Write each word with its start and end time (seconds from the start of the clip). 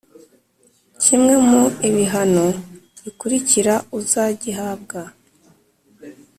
kimwe 1.03 1.33
mu 1.47 1.63
ibihano 1.89 2.45
bikurikira 3.03 3.73
uzagihabwa 3.99 4.99